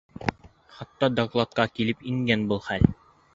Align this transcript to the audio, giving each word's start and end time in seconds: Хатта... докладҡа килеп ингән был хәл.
Хатта... 0.77 1.09
докладҡа 1.19 1.67
килеп 1.75 2.01
ингән 2.13 2.49
был 2.55 2.63
хәл. 2.71 2.89